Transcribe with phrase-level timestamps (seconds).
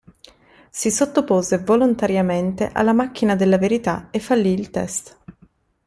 [0.71, 5.19] Si sottopose volontariamente alla macchina della verità e fallì il test.